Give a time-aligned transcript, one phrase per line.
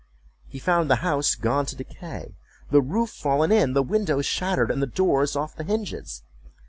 [0.47, 4.87] He found the house gone to decay—the roof fallen in, the windows shattered, and the
[4.87, 6.23] doors off the hinges.